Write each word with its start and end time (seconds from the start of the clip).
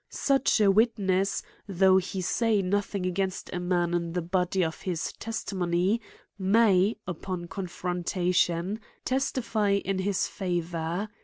Such 0.09 0.59
a 0.59 0.71
witness, 0.71 1.43
though 1.67 1.97
he 1.97 2.21
say 2.21 2.63
nothing 2.63 3.05
against 3.05 3.53
a 3.53 3.59
man 3.59 3.93
in 3.93 4.13
the 4.13 4.23
body 4.23 4.65
of 4.65 4.81
his 4.81 5.13
testimony, 5.19 6.01
may, 6.39 6.95
upon 7.05 7.47
confrontation, 7.47 8.79
testify 9.05 9.73
in 9.73 9.99
his 9.99 10.25
favor. 10.25 11.07